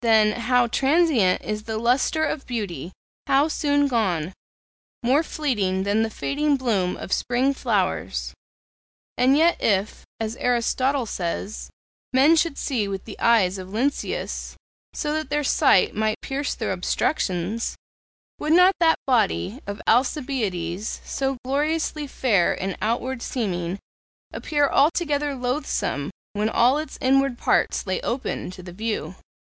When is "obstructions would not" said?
16.72-18.72